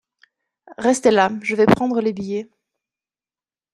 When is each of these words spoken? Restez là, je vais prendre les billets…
Restez 0.79 1.11
là, 1.11 1.29
je 1.43 1.55
vais 1.55 1.67
prendre 1.67 2.01
les 2.01 2.11
billets… 2.11 2.49